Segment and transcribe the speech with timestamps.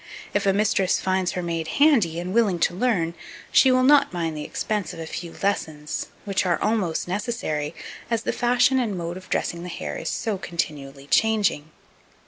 [0.33, 3.13] If a mistress finds her maid handy, and willing to learn,
[3.51, 7.75] she will not mind the expense of a few lessons, which are almost necessary,
[8.09, 11.69] as the fashion and mode of dressing the hair is so continually changing.